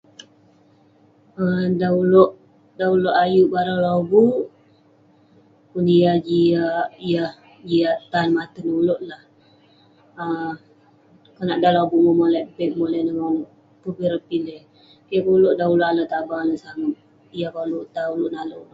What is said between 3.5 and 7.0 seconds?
barang lobuk, yah jiak-